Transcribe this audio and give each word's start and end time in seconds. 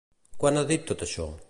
Quan 0.43 0.57
ha 0.61 0.65
dit 0.73 0.89
tot 0.93 1.07
això? 1.09 1.33